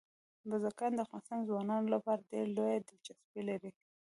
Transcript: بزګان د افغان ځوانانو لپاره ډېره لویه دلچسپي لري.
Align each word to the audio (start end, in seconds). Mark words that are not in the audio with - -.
بزګان 0.49 0.91
د 0.95 0.99
افغان 1.17 1.39
ځوانانو 1.49 1.87
لپاره 1.95 2.27
ډېره 2.31 2.49
لویه 2.57 2.79
دلچسپي 2.87 3.41
لري. 3.49 3.71